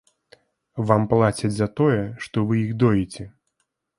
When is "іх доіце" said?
2.65-3.29